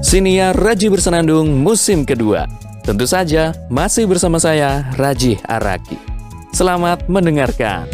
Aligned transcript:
Siniar 0.00 0.56
Raji 0.56 0.88
Bersenandung 0.88 1.60
musim 1.60 2.08
kedua. 2.08 2.48
Tentu 2.80 3.04
saja 3.04 3.52
masih 3.68 4.08
bersama 4.08 4.40
saya 4.40 4.88
Raji 4.96 5.36
Araki. 5.44 6.00
Selamat 6.56 7.04
mendengarkan. 7.04 7.84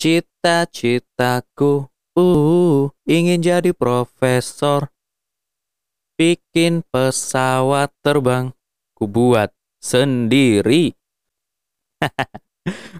Cita-citaku 0.00 1.92
uh 2.16 2.88
ingin 3.04 3.44
jadi 3.44 3.76
profesor. 3.76 4.88
Bikin 6.16 6.88
pesawat 6.88 7.92
terbang 8.00 8.56
ku 8.96 9.04
buat 9.04 9.52
sendiri. 9.76 10.96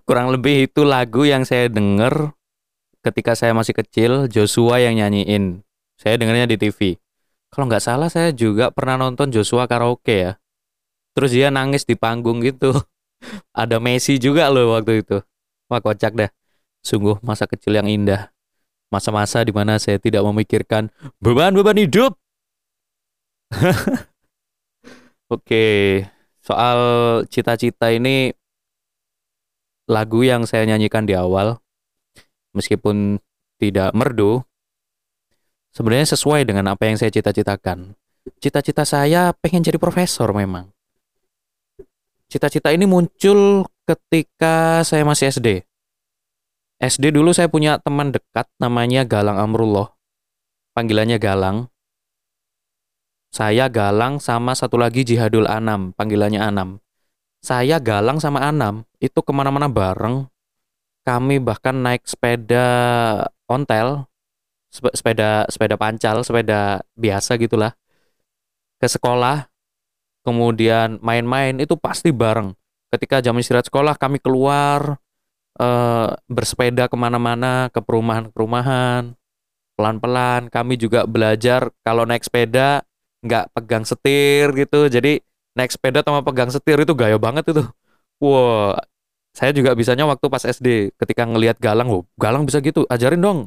Kurang 0.04 0.28
lebih 0.28 0.68
itu 0.68 0.84
lagu 0.84 1.24
yang 1.24 1.48
saya 1.48 1.72
dengar 1.72 2.36
ketika 3.00 3.32
saya 3.32 3.56
masih 3.56 3.72
kecil, 3.76 4.28
Joshua 4.28 4.80
yang 4.80 5.00
nyanyiin. 5.00 5.64
Saya 5.96 6.20
dengarnya 6.20 6.48
di 6.48 6.56
TV. 6.60 7.00
Kalau 7.48 7.70
nggak 7.70 7.84
salah 7.84 8.10
saya 8.10 8.34
juga 8.34 8.74
pernah 8.74 8.98
nonton 8.98 9.30
Joshua 9.30 9.64
karaoke 9.64 10.26
ya. 10.28 10.32
Terus 11.14 11.30
dia 11.30 11.48
nangis 11.54 11.86
di 11.86 11.94
panggung 11.94 12.42
gitu. 12.42 12.74
Ada 13.56 13.78
Messi 13.78 14.18
juga 14.18 14.50
loh 14.50 14.74
waktu 14.74 15.06
itu. 15.06 15.22
Wah 15.70 15.80
kocak 15.80 16.12
deh. 16.18 16.30
Sungguh 16.84 17.16
masa 17.22 17.48
kecil 17.48 17.78
yang 17.78 17.88
indah. 17.88 18.34
Masa-masa 18.92 19.40
di 19.46 19.54
mana 19.54 19.80
saya 19.80 19.96
tidak 19.96 20.20
memikirkan 20.26 20.92
beban-beban 21.22 21.78
hidup. 21.78 22.18
Oke, 25.34 26.04
soal 26.44 26.78
cita-cita 27.32 27.88
ini 27.90 28.34
lagu 29.84 30.24
yang 30.24 30.48
saya 30.48 30.64
nyanyikan 30.64 31.04
di 31.04 31.12
awal, 31.12 31.60
meskipun 32.56 33.20
tidak 33.60 33.92
merdu, 33.92 34.40
sebenarnya 35.74 36.14
sesuai 36.16 36.48
dengan 36.48 36.72
apa 36.72 36.88
yang 36.88 36.96
saya 36.96 37.12
cita-citakan. 37.12 37.98
Cita-cita 38.40 38.88
saya 38.88 39.36
pengen 39.36 39.60
jadi 39.60 39.76
profesor 39.76 40.32
memang. 40.32 40.72
Cita-cita 42.28 42.72
ini 42.72 42.88
muncul 42.88 43.68
ketika 43.84 44.80
saya 44.82 45.04
masih 45.04 45.28
SD. 45.28 45.62
SD 46.80 47.14
dulu 47.14 47.30
saya 47.32 47.46
punya 47.48 47.78
teman 47.78 48.10
dekat 48.10 48.48
namanya 48.58 49.04
Galang 49.04 49.38
Amrullah. 49.38 49.92
Panggilannya 50.74 51.20
Galang. 51.20 51.70
Saya 53.30 53.70
Galang 53.70 54.18
sama 54.18 54.56
satu 54.58 54.78
lagi 54.80 55.06
Jihadul 55.06 55.46
Anam, 55.46 55.94
panggilannya 55.94 56.40
Anam. 56.42 56.83
Saya 57.44 57.76
Galang 57.76 58.24
sama 58.24 58.40
Anam 58.40 58.88
itu 59.04 59.20
ke 59.20 59.28
mana-mana 59.36 59.68
bareng. 59.68 60.24
Kami 61.04 61.36
bahkan 61.44 61.76
naik 61.76 62.08
sepeda 62.08 62.64
ontel, 63.44 64.08
sepeda 64.72 65.44
sepeda 65.52 65.76
pancal, 65.76 66.24
sepeda 66.24 66.80
biasa 66.96 67.36
gitulah 67.36 67.76
ke 68.80 68.88
sekolah. 68.88 69.52
Kemudian 70.24 70.96
main-main 71.04 71.60
itu 71.60 71.76
pasti 71.76 72.08
bareng. 72.08 72.56
Ketika 72.88 73.20
jam 73.20 73.36
istirahat 73.36 73.68
sekolah 73.68 74.00
kami 74.00 74.24
keluar 74.24 74.96
uh, 75.60 76.08
bersepeda 76.24 76.88
ke 76.88 76.96
mana-mana 76.96 77.68
ke 77.68 77.84
perumahan-perumahan 77.84 79.12
pelan-pelan 79.74 80.48
kami 80.54 80.78
juga 80.78 81.04
belajar 81.04 81.74
kalau 81.82 82.06
naik 82.06 82.22
sepeda 82.22 82.86
nggak 83.26 83.50
pegang 83.58 83.82
setir 83.82 84.54
gitu 84.54 84.86
jadi 84.86 85.18
naik 85.54 85.70
sepeda 85.74 86.02
sama 86.02 86.20
pegang 86.26 86.50
setir 86.50 86.78
itu 86.82 86.94
gaya 86.94 87.18
banget 87.18 87.50
itu. 87.50 87.62
Wow 88.22 88.78
saya 89.34 89.50
juga 89.50 89.74
bisanya 89.74 90.06
waktu 90.06 90.26
pas 90.30 90.46
SD 90.46 90.94
ketika 90.94 91.26
ngelihat 91.26 91.58
Galang 91.58 91.90
oh 91.90 92.06
Galang 92.14 92.46
bisa 92.46 92.62
gitu 92.62 92.86
ajarin 92.86 93.18
dong. 93.18 93.40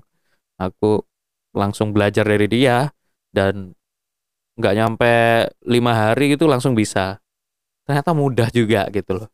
Aku 0.60 1.08
langsung 1.56 1.96
belajar 1.96 2.28
dari 2.28 2.46
dia 2.52 2.92
dan 3.32 3.72
nggak 4.60 4.76
nyampe 4.76 5.14
lima 5.64 5.96
hari 5.96 6.36
gitu 6.36 6.44
langsung 6.46 6.76
bisa. 6.76 7.24
Ternyata 7.88 8.12
mudah 8.12 8.52
juga 8.52 8.92
gitu 8.92 9.24
loh. 9.24 9.30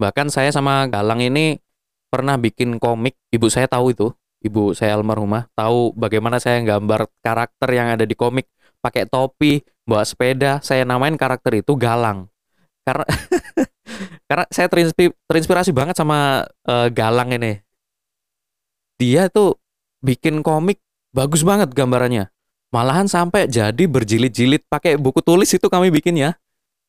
Bahkan 0.00 0.32
saya 0.32 0.48
sama 0.48 0.88
Galang 0.88 1.20
ini 1.20 1.60
pernah 2.08 2.40
bikin 2.40 2.80
komik, 2.80 3.12
ibu 3.28 3.52
saya 3.52 3.68
tahu 3.68 3.92
itu, 3.92 4.08
ibu 4.40 4.72
saya 4.72 4.96
almarhumah, 4.96 5.52
tahu 5.52 5.92
bagaimana 5.92 6.40
saya 6.40 6.64
gambar 6.64 7.12
karakter 7.20 7.68
yang 7.76 7.92
ada 7.92 8.08
di 8.08 8.16
komik, 8.16 8.48
pakai 8.86 9.10
topi, 9.10 9.66
bawa 9.82 10.06
sepeda, 10.06 10.62
saya 10.62 10.86
namain 10.86 11.18
karakter 11.18 11.58
itu 11.58 11.74
Galang. 11.74 12.30
Karena 12.86 13.02
karena 14.30 14.46
saya 14.54 14.70
terinspirasi, 14.70 15.10
terinspirasi 15.26 15.70
banget 15.74 15.98
sama 15.98 16.46
uh, 16.70 16.86
Galang 16.94 17.34
ini. 17.34 17.58
Dia 19.02 19.26
tuh 19.26 19.58
bikin 20.06 20.46
komik 20.46 20.78
bagus 21.10 21.42
banget 21.42 21.74
gambarannya. 21.74 22.30
Malahan 22.70 23.10
sampai 23.10 23.50
jadi 23.50 23.84
berjilid-jilid 23.90 24.70
pakai 24.70 24.94
buku 24.94 25.18
tulis 25.18 25.50
itu 25.50 25.66
kami 25.66 25.90
bikin 25.90 26.14
ya 26.14 26.38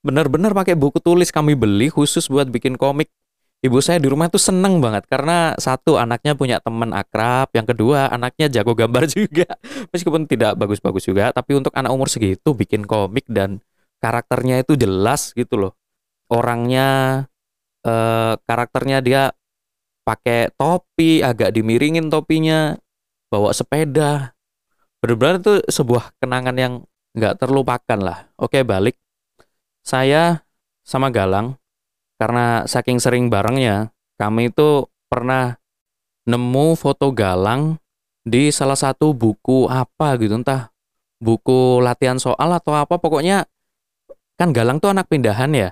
benar-benar 0.06 0.56
pakai 0.56 0.78
buku 0.78 1.03
tulis 1.03 1.34
kami 1.34 1.57
beli 1.57 1.91
khusus 1.91 2.30
buat 2.30 2.47
bikin 2.47 2.80
komik. 2.80 3.12
Ibu 3.57 3.81
saya 3.81 3.97
di 3.97 4.06
rumah 4.06 4.29
tuh 4.29 4.38
seneng 4.38 4.78
banget 4.78 5.09
karena 5.09 5.57
satu 5.57 5.97
anaknya 5.97 6.38
punya 6.38 6.62
teman 6.62 6.94
akrab, 6.94 7.50
yang 7.57 7.66
kedua 7.66 8.06
anaknya 8.13 8.53
jago 8.53 8.78
gambar 8.78 9.09
juga. 9.18 9.50
Meskipun 9.90 10.29
tidak 10.29 10.53
bagus-bagus 10.62 11.09
juga, 11.09 11.34
tapi 11.34 11.57
untuk 11.57 11.73
anak 11.73 11.90
umur 11.90 12.06
segitu 12.06 12.53
bikin 12.53 12.85
komik 12.85 13.25
dan 13.25 13.57
karakternya 13.97 14.62
itu 14.62 14.78
jelas 14.78 15.34
gitu 15.34 15.57
loh. 15.57 15.73
Orangnya 16.29 17.25
eh, 17.81 18.38
karakternya 18.45 19.01
dia 19.01 19.34
pakai 20.06 20.53
topi, 20.53 21.25
agak 21.25 21.50
dimiringin 21.57 22.13
topinya, 22.13 22.78
bawa 23.34 23.51
sepeda. 23.57 24.38
Benar-benar 25.01 25.41
itu 25.41 25.53
sebuah 25.66 26.13
kenangan 26.22 26.56
yang 26.62 26.74
nggak 27.18 27.41
terlupakan 27.41 28.00
lah. 28.00 28.29
Oke 28.38 28.62
balik 28.62 29.01
saya 29.81 30.45
sama 30.85 31.09
Galang 31.09 31.57
karena 32.18 32.66
saking 32.66 32.98
sering 32.98 33.30
barengnya, 33.30 33.94
kami 34.18 34.50
itu 34.50 34.90
pernah 35.08 35.58
nemu 36.28 36.76
foto 36.76 37.14
Galang 37.14 37.80
di 38.28 38.52
salah 38.52 38.76
satu 38.76 39.16
buku 39.16 39.72
apa 39.72 40.20
gitu 40.20 40.36
entah 40.36 40.74
buku 41.24 41.80
latihan 41.80 42.20
soal 42.20 42.52
atau 42.52 42.76
apa 42.76 43.00
pokoknya 43.00 43.48
kan 44.38 44.52
Galang 44.54 44.78
tuh 44.78 44.92
anak 44.94 45.10
pindahan 45.10 45.50
ya. 45.56 45.70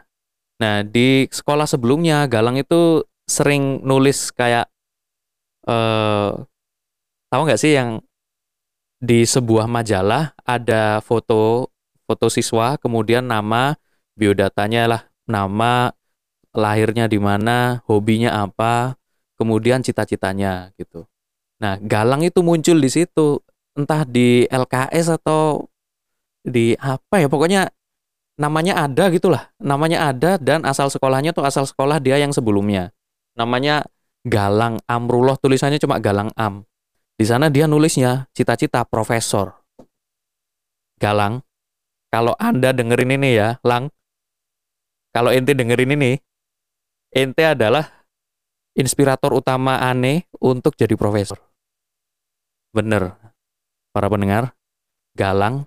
Nah, 0.57 0.81
di 0.81 1.27
sekolah 1.27 1.67
sebelumnya 1.67 2.25
Galang 2.31 2.55
itu 2.57 3.03
sering 3.27 3.83
nulis 3.83 4.31
kayak 4.31 4.69
eh 5.65 6.31
tahu 7.29 7.41
nggak 7.45 7.61
sih 7.61 7.73
yang 7.73 7.99
di 9.01 9.25
sebuah 9.25 9.65
majalah 9.67 10.31
ada 10.45 11.01
foto 11.01 11.73
foto 12.05 12.29
siswa 12.29 12.77
kemudian 12.77 13.25
nama 13.25 13.75
biodatanya 14.15 14.87
lah 14.87 15.01
nama 15.25 15.89
lahirnya 16.55 17.05
di 17.05 17.19
mana 17.19 17.83
hobinya 17.85 18.31
apa 18.31 18.95
kemudian 19.35 19.83
cita-citanya 19.83 20.71
gitu. 20.79 21.03
Nah 21.59 21.77
Galang 21.79 22.23
itu 22.23 22.39
muncul 22.41 22.79
di 22.79 22.89
situ 22.89 23.43
entah 23.75 24.07
di 24.07 24.47
LKS 24.47 25.19
atau 25.19 25.67
di 26.45 26.73
apa 26.79 27.19
ya 27.19 27.27
pokoknya 27.27 27.67
namanya 28.39 28.87
ada 28.87 29.11
gitulah. 29.11 29.51
Namanya 29.59 30.11
ada 30.11 30.39
dan 30.39 30.63
asal 30.63 30.87
sekolahnya 30.87 31.35
tuh 31.35 31.43
asal 31.43 31.67
sekolah 31.67 31.99
dia 31.99 32.15
yang 32.15 32.31
sebelumnya. 32.31 32.95
Namanya 33.35 33.83
Galang 34.25 34.81
Amrullah 34.89 35.37
tulisannya 35.37 35.77
cuma 35.77 36.01
Galang 36.01 36.31
Am. 36.39 36.65
Di 37.15 37.23
sana 37.27 37.47
dia 37.51 37.67
nulisnya 37.67 38.27
cita-cita 38.31 38.83
profesor. 38.87 39.59
Galang 40.97 41.43
kalau 42.07 42.31
anda 42.39 42.71
dengerin 42.71 43.19
ini 43.19 43.35
ya 43.35 43.59
Lang 43.59 43.91
kalau 45.15 45.31
ente 45.31 45.55
dengerin 45.55 45.95
ini, 45.95 46.19
ente 47.15 47.47
adalah 47.47 48.05
inspirator 48.75 49.31
utama 49.31 49.79
Ane 49.79 50.27
untuk 50.43 50.75
jadi 50.75 50.99
profesor. 50.99 51.39
Bener, 52.75 53.15
para 53.95 54.11
pendengar, 54.11 54.51
Galang 55.15 55.63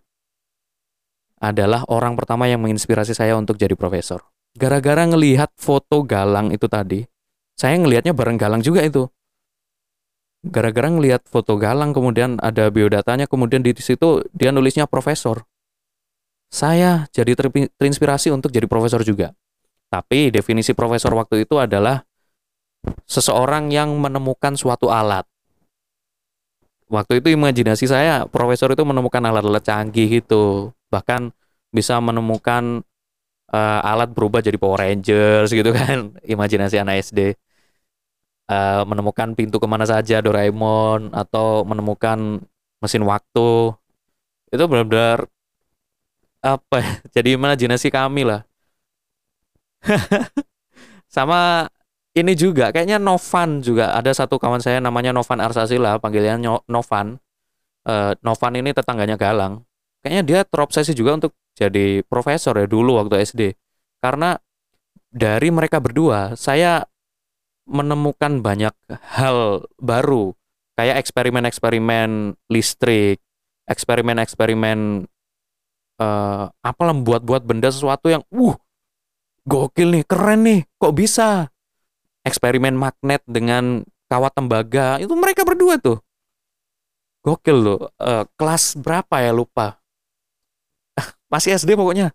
adalah 1.41 1.89
orang 1.89 2.21
pertama 2.21 2.45
yang 2.45 2.61
menginspirasi 2.61 3.17
saya 3.17 3.33
untuk 3.41 3.57
jadi 3.57 3.73
profesor. 3.73 4.29
Gara-gara 4.53 5.09
ngelihat 5.09 5.57
foto 5.57 6.05
Galang 6.05 6.53
itu 6.53 6.69
tadi, 6.69 7.09
saya 7.57 7.81
ngelihatnya 7.81 8.13
bareng 8.13 8.37
Galang 8.37 8.61
juga 8.61 8.85
itu. 8.85 9.09
Gara-gara 10.45 10.93
ngelihat 10.93 11.25
foto 11.25 11.57
Galang, 11.57 11.97
kemudian 11.97 12.37
ada 12.45 12.69
biodatanya, 12.69 13.25
kemudian 13.25 13.65
di 13.65 13.73
situ 13.81 14.21
dia 14.37 14.53
nulisnya 14.53 14.85
profesor 14.85 15.49
saya 16.49 17.05
jadi 17.13 17.37
terinspirasi 17.77 18.33
untuk 18.33 18.49
jadi 18.49 18.65
profesor 18.65 19.05
juga. 19.05 19.37
Tapi 19.89 20.29
definisi 20.29 20.77
profesor 20.77 21.17
waktu 21.17 21.49
itu 21.49 21.57
adalah 21.57 22.05
seseorang 23.09 23.73
yang 23.73 23.97
menemukan 23.97 24.53
suatu 24.55 24.93
alat. 24.93 25.25
Waktu 26.89 27.21
itu 27.21 27.37
imajinasi 27.37 27.85
saya, 27.85 28.25
profesor 28.29 28.73
itu 28.73 28.81
menemukan 28.85 29.21
alat-alat 29.21 29.61
canggih 29.65 30.21
gitu. 30.21 30.73
Bahkan 30.89 31.33
bisa 31.69 32.01
menemukan 32.01 32.81
uh, 33.53 33.81
alat 33.85 34.09
berubah 34.13 34.41
jadi 34.41 34.57
Power 34.57 34.81
Rangers 34.81 35.53
gitu 35.53 35.69
kan. 35.73 36.17
Imajinasi 36.33 36.81
anak 36.81 37.05
SD. 37.05 37.37
uh, 38.49 38.81
menemukan 38.89 39.37
pintu 39.37 39.61
ke 39.61 39.69
mana 39.69 39.85
saja 39.85 40.25
Doraemon 40.25 41.13
atau 41.13 41.69
menemukan 41.69 42.41
mesin 42.81 43.05
waktu 43.05 43.77
itu 44.49 44.65
benar-benar 44.65 45.29
apa 46.41 46.77
ya, 46.81 46.93
jadi 47.21 47.37
imajinasi 47.37 47.93
kami 47.93 48.25
lah 48.25 48.48
sama 51.17 51.71
ini 52.17 52.35
juga 52.35 52.75
kayaknya 52.75 52.99
Novan 52.99 53.63
juga. 53.63 53.95
Ada 53.95 54.25
satu 54.25 54.41
kawan 54.41 54.59
saya 54.59 54.83
namanya 54.83 55.15
Novan 55.15 55.39
Arsasila 55.39 56.03
panggilannya 56.03 56.67
Novan. 56.67 57.23
Uh, 57.89 58.13
Novan 58.21 58.53
ini 58.59 58.75
tetangganya 58.75 59.15
Galang. 59.15 59.65
Kayaknya 60.03 60.23
dia 60.27 60.41
terobsesi 60.45 60.93
juga 60.95 61.17
untuk 61.19 61.33
jadi 61.59 62.07
profesor 62.07 62.55
ya 62.55 62.71
dulu 62.71 63.03
waktu 63.03 63.19
SD 63.27 63.43
karena 63.99 64.39
dari 65.11 65.51
mereka 65.51 65.83
berdua 65.83 66.39
saya 66.39 66.87
menemukan 67.67 68.41
banyak 68.41 68.75
hal 69.19 69.67
baru. 69.79 70.35
Kayak 70.79 71.03
eksperimen-eksperimen 71.03 72.39
listrik 72.47 73.19
eksperimen-eksperimen 73.69 75.05
uh, 76.01 76.45
apa 76.49 76.83
buat-buat 76.97 77.45
benda 77.45 77.69
sesuatu 77.69 78.09
yang 78.09 78.25
uh 78.33 78.57
gokil 79.49 79.89
nih 79.97 80.05
keren 80.05 80.45
nih 80.45 80.61
kok 80.77 80.93
bisa? 80.93 81.49
Eksperimen 82.29 82.77
magnet 82.77 83.25
dengan 83.25 83.81
kawat 84.13 84.37
tembaga 84.37 85.01
itu 85.01 85.17
mereka 85.17 85.49
berdua 85.49 85.81
tuh. 85.81 85.97
Gokil 87.25 87.57
loh 87.57 87.81
uh, 87.97 88.29
kelas 88.37 88.77
berapa 88.77 89.25
ya 89.25 89.33
lupa. 89.33 89.81
Masih 91.33 91.57
SD 91.57 91.73
pokoknya. 91.73 92.13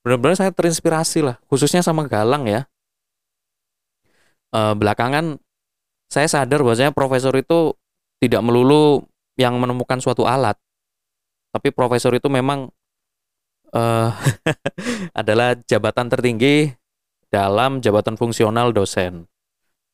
Benar-benar 0.00 0.40
saya 0.40 0.50
terinspirasi 0.56 1.20
lah 1.20 1.36
khususnya 1.52 1.84
sama 1.84 2.08
Galang 2.08 2.48
ya. 2.48 2.64
Uh, 4.56 4.72
belakangan 4.72 5.36
saya 6.08 6.30
sadar 6.30 6.64
bahwasanya 6.64 6.96
profesor 6.96 7.36
itu 7.36 7.76
tidak 8.22 8.40
melulu 8.40 9.04
yang 9.36 9.60
menemukan 9.60 10.00
suatu 10.00 10.24
alat 10.24 10.56
tapi 11.56 11.72
profesor 11.72 12.12
itu 12.12 12.28
memang 12.28 12.68
uh, 13.76 14.08
adalah 15.20 15.52
jabatan 15.68 16.08
tertinggi 16.08 16.72
dalam 17.28 17.84
jabatan 17.84 18.16
fungsional 18.16 18.72
dosen. 18.72 19.28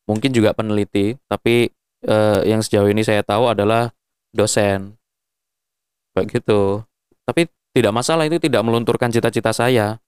Mungkin 0.07 0.31
juga 0.31 0.55
peneliti 0.55 1.19
tapi 1.27 1.71
uh, 2.07 2.47
yang 2.47 2.63
sejauh 2.63 2.87
ini 2.87 3.03
saya 3.03 3.27
tahu 3.27 3.51
adalah 3.51 3.91
dosen. 4.31 4.95
Kayak 6.15 6.27
gitu. 6.39 6.87
Tapi 7.27 7.51
tidak 7.73 7.93
masalah 7.95 8.29
itu 8.29 8.39
tidak 8.39 8.63
melunturkan 8.63 9.11
cita-cita 9.11 9.51
saya. 9.51 9.99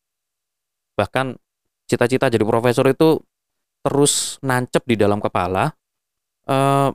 Bahkan 0.94 1.34
cita-cita 1.90 2.30
jadi 2.30 2.44
profesor 2.46 2.86
itu 2.86 3.18
terus 3.84 4.40
nancep 4.40 4.80
di 4.88 4.96
dalam 4.96 5.20
kepala 5.20 5.68
uh, 6.48 6.88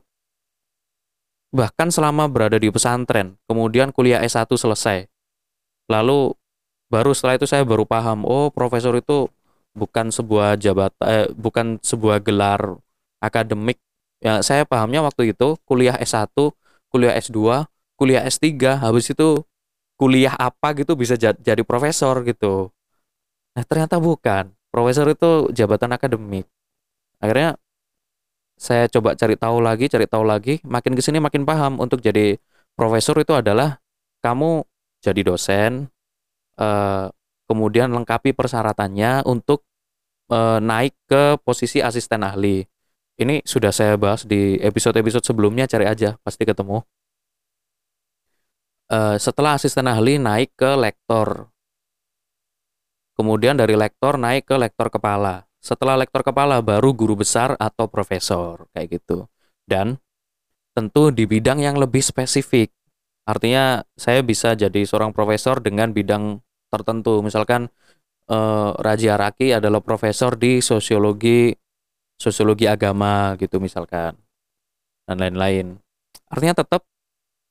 bahkan 1.50 1.90
selama 1.90 2.30
berada 2.30 2.58
di 2.62 2.70
pesantren. 2.70 3.38
Kemudian 3.50 3.90
kuliah 3.90 4.22
S1 4.22 4.50
selesai. 4.50 5.10
Lalu 5.90 6.38
baru 6.90 7.14
setelah 7.14 7.38
itu 7.38 7.48
saya 7.50 7.64
baru 7.64 7.86
paham 7.86 8.26
oh 8.26 8.50
profesor 8.50 8.94
itu 8.98 9.30
bukan 9.78 10.10
sebuah 10.10 10.58
jabatan 10.58 11.06
eh, 11.06 11.28
bukan 11.38 11.78
sebuah 11.80 12.20
gelar 12.26 12.82
akademik 13.22 13.78
ya 14.20 14.42
saya 14.42 14.66
pahamnya 14.66 15.06
waktu 15.06 15.32
itu 15.32 15.56
kuliah 15.64 15.96
S1 16.02 16.34
kuliah 16.90 17.14
S2 17.16 17.70
kuliah 18.00 18.24
S3 18.26 18.82
habis 18.82 19.12
itu 19.14 19.46
kuliah 20.00 20.32
apa 20.40 20.72
gitu 20.80 20.96
bisa 20.96 21.20
jadi 21.20 21.62
profesor 21.68 22.24
gitu. 22.24 22.72
Nah 23.60 23.64
ternyata 23.68 24.00
bukan. 24.00 24.56
Profesor 24.72 25.04
itu 25.12 25.52
jabatan 25.52 25.92
akademik. 25.92 26.48
Akhirnya 27.20 27.60
saya 28.56 28.88
coba 28.88 29.20
cari 29.20 29.36
tahu 29.36 29.60
lagi, 29.60 29.92
cari 29.92 30.08
tahu 30.08 30.24
lagi. 30.24 30.64
Makin 30.64 30.96
ke 30.96 31.04
sini 31.04 31.20
makin 31.20 31.44
paham 31.44 31.84
untuk 31.84 32.00
jadi 32.00 32.40
profesor 32.80 33.20
itu 33.20 33.36
adalah 33.36 33.84
kamu 34.24 34.64
jadi 35.04 35.22
dosen, 35.28 35.92
eh, 36.60 37.08
kemudian 37.50 37.90
lengkapi 37.96 38.36
persyaratannya 38.36 39.26
untuk 39.26 39.66
eh, 40.30 40.60
naik 40.62 40.94
ke 41.10 41.40
posisi 41.42 41.82
asisten 41.82 42.22
ahli. 42.22 42.62
Ini 43.20 43.44
sudah 43.44 43.72
saya 43.76 44.00
bahas 44.00 44.24
di 44.24 44.56
episode-episode 44.64 45.26
sebelumnya, 45.28 45.68
cari 45.68 45.84
aja, 45.84 46.16
pasti 46.24 46.48
ketemu. 46.48 46.84
Eh, 48.90 49.18
setelah 49.22 49.54
asisten 49.54 49.86
ahli 49.86 50.18
naik 50.18 50.58
ke 50.58 50.74
lektor. 50.74 51.54
Kemudian 53.14 53.60
dari 53.60 53.76
lektor 53.76 54.16
naik 54.16 54.48
ke 54.48 54.56
lektor 54.56 54.90
kepala. 54.90 55.46
Setelah 55.60 56.00
lektor 56.00 56.24
kepala 56.24 56.64
baru 56.64 56.96
guru 56.96 57.20
besar 57.20 57.54
atau 57.60 57.92
profesor 57.92 58.66
kayak 58.72 58.98
gitu. 58.98 59.28
Dan 59.68 60.00
tentu 60.74 61.12
di 61.12 61.28
bidang 61.28 61.60
yang 61.60 61.76
lebih 61.76 62.00
spesifik. 62.00 62.72
Artinya 63.28 63.84
saya 63.94 64.24
bisa 64.24 64.56
jadi 64.56 64.82
seorang 64.88 65.14
profesor 65.14 65.62
dengan 65.62 65.92
bidang 65.94 66.42
tertentu. 66.70 67.22
Misalkan 67.26 67.68
eh, 68.30 68.72
Raji 68.78 69.08
Araki 69.10 69.54
adalah 69.58 69.82
profesor 69.84 70.38
di 70.40 70.62
sosiologi 70.64 71.54
sosiologi 72.20 72.68
agama 72.68 73.34
gitu 73.40 73.64
misalkan 73.64 74.14
dan 75.08 75.18
lain-lain. 75.18 75.80
Artinya 76.30 76.62
tetap 76.62 76.86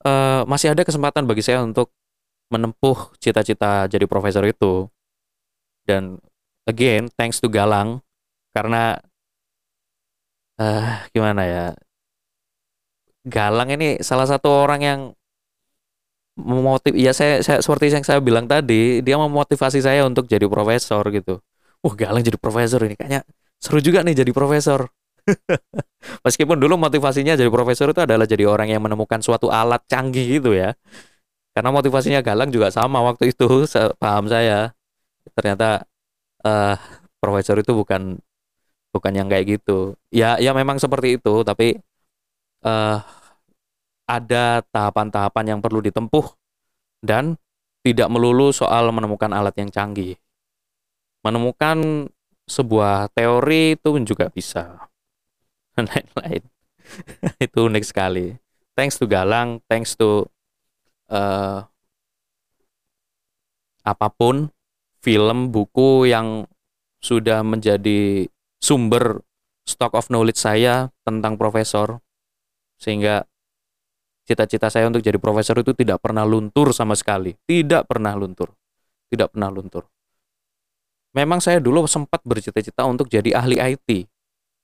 uh, 0.07 0.47
masih 0.47 0.71
ada 0.77 0.87
kesempatan 0.87 1.27
bagi 1.27 1.43
saya 1.43 1.65
untuk 1.65 1.91
menempuh 2.53 3.19
cita-cita 3.19 3.91
jadi 3.91 4.07
profesor 4.07 4.47
itu. 4.47 4.87
Dan 5.83 6.23
again, 6.69 7.11
thanks 7.17 7.43
to 7.43 7.51
Galang 7.51 8.05
karena 8.55 9.01
uh, 10.61 11.03
gimana 11.11 11.43
ya? 11.49 11.67
Galang 13.27 13.75
ini 13.75 13.99
salah 14.05 14.31
satu 14.31 14.69
orang 14.69 14.81
yang 14.85 15.01
memotiv 16.39 16.95
ya 16.95 17.11
saya, 17.11 17.43
saya 17.43 17.59
seperti 17.59 17.91
yang 17.91 18.07
saya 18.07 18.23
bilang 18.23 18.47
tadi 18.47 19.03
dia 19.03 19.19
memotivasi 19.19 19.83
saya 19.83 20.07
untuk 20.07 20.31
jadi 20.31 20.47
profesor 20.47 21.03
gitu 21.11 21.43
wah 21.83 21.95
Galang 21.99 22.23
jadi 22.23 22.39
profesor 22.39 22.81
ini 22.87 22.95
kayaknya 22.95 23.27
seru 23.59 23.83
juga 23.83 24.07
nih 24.07 24.23
jadi 24.23 24.31
profesor 24.31 24.87
Meskipun 26.27 26.57
dulu 26.59 26.81
motivasinya 26.81 27.37
jadi 27.37 27.51
profesor 27.53 27.93
itu 27.93 28.01
adalah 28.03 28.25
jadi 28.25 28.49
orang 28.49 28.69
yang 28.73 28.83
menemukan 28.85 29.21
suatu 29.21 29.53
alat 29.53 29.83
canggih 29.89 30.41
gitu 30.41 30.57
ya. 30.57 30.75
Karena 31.53 31.75
motivasinya 31.75 32.21
Galang 32.23 32.55
juga 32.55 32.71
sama 32.71 33.03
waktu 33.03 33.35
itu, 33.35 33.67
paham 34.03 34.31
saya. 34.31 34.73
Ternyata 35.35 35.85
uh, 36.47 36.77
profesor 37.21 37.59
itu 37.61 37.73
bukan 37.75 38.19
bukan 38.95 39.13
yang 39.13 39.29
kayak 39.29 39.59
gitu. 39.59 39.99
Ya 40.15 40.39
ya 40.41 40.55
memang 40.57 40.81
seperti 40.81 41.21
itu, 41.21 41.45
tapi 41.45 41.79
uh, 42.65 42.99
ada 44.09 44.65
tahapan-tahapan 44.73 45.55
yang 45.55 45.61
perlu 45.61 45.85
ditempuh 45.85 46.33
dan 47.05 47.37
tidak 47.85 48.09
melulu 48.09 48.51
soal 48.51 48.89
menemukan 48.91 49.31
alat 49.31 49.55
yang 49.61 49.69
canggih. 49.69 50.17
Menemukan 51.21 52.09
sebuah 52.49 53.13
teori 53.13 53.77
itu 53.77 53.93
juga 54.03 54.33
bisa. 54.33 54.89
Lain-lain. 55.77 56.43
Itu 57.45 57.69
unik 57.69 57.85
sekali. 57.85 58.33
Thanks 58.73 58.97
to 58.97 59.05
Galang 59.05 59.61
thanks 59.67 59.99
to 59.99 60.31
uh, 61.13 61.67
apa 63.83 64.09
pun 64.15 64.49
film 65.03 65.51
buku 65.51 66.09
yang 66.09 66.47
sudah 66.99 67.43
menjadi 67.43 68.27
sumber 68.59 69.23
stock 69.67 69.95
of 69.95 70.11
knowledge 70.11 70.41
saya 70.41 70.91
tentang 71.05 71.37
profesor. 71.37 72.01
Sehingga 72.79 73.27
cita-cita 74.29 74.69
saya 74.69 74.93
untuk 74.93 75.01
jadi 75.01 75.17
profesor 75.17 75.57
itu 75.65 75.73
tidak 75.73 76.05
pernah 76.05 76.29
luntur 76.29 76.77
sama 76.77 76.93
sekali. 76.93 77.33
Tidak 77.49 77.89
pernah 77.89 78.13
luntur. 78.13 78.53
Tidak 79.09 79.33
pernah 79.33 79.49
luntur. 79.49 79.89
Memang 81.17 81.41
saya 81.41 81.57
dulu 81.65 81.89
sempat 81.89 82.21
bercita-cita 82.29 82.85
untuk 82.85 83.09
jadi 83.09 83.33
ahli 83.33 83.57
IT 83.57 84.05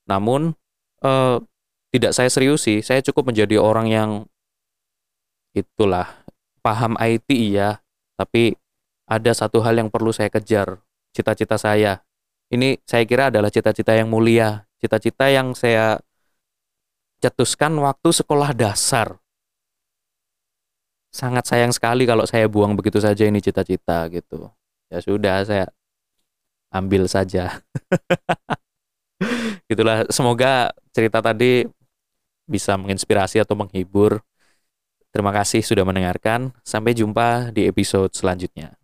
namun 0.04 0.52
uh, 1.00 1.40
tidak 1.94 2.12
saya 2.12 2.28
seriusi, 2.28 2.84
saya 2.84 3.00
cukup 3.00 3.32
menjadi 3.32 3.56
orang 3.56 3.86
yang 3.88 4.10
itulah 5.54 6.24
paham 6.60 6.98
IT 6.98 7.28
iya, 7.30 7.80
tapi 8.18 8.58
ada 9.06 9.30
satu 9.32 9.62
hal 9.62 9.78
yang 9.78 9.88
perlu 9.88 10.10
saya 10.10 10.28
kejar, 10.28 10.80
cita-cita 11.14 11.56
saya. 11.56 12.02
Ini 12.52 12.82
saya 12.84 13.04
kira 13.08 13.32
adalah 13.32 13.48
cita-cita 13.48 13.96
yang 13.96 14.10
mulia, 14.10 14.68
cita-cita 14.82 15.30
yang 15.32 15.56
saya 15.56 16.00
cetuskan 17.22 17.72
waktu 17.80 18.10
sekolah 18.12 18.52
dasar. 18.52 19.16
Sangat 21.14 21.46
sayang 21.46 21.70
sekali 21.70 22.10
kalau 22.10 22.26
saya 22.26 22.50
buang 22.50 22.74
begitu 22.74 22.98
saja 22.98 23.22
ini 23.22 23.38
cita-cita 23.38 24.10
gitu. 24.10 24.50
Ya 24.90 24.98
sudah, 24.98 25.46
saya 25.46 25.70
ambil 26.74 27.06
saja. 27.06 27.62
Gitulah, 29.70 30.10
semoga 30.10 30.74
cerita 30.90 31.22
tadi 31.22 31.70
bisa 32.50 32.74
menginspirasi 32.74 33.38
atau 33.38 33.54
menghibur. 33.54 34.26
Terima 35.14 35.30
kasih 35.30 35.62
sudah 35.62 35.86
mendengarkan. 35.86 36.50
Sampai 36.66 36.98
jumpa 36.98 37.54
di 37.54 37.70
episode 37.70 38.10
selanjutnya. 38.10 38.74